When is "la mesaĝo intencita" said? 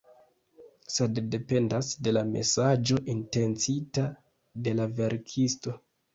2.17-4.09